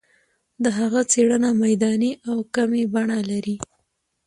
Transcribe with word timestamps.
د 0.63 0.65
هغه 0.77 1.01
څېړنه 1.11 1.49
میداني 1.63 2.11
او 2.29 2.37
کمي 2.55 2.83
بڼه 2.93 3.19
لري. 3.29 3.55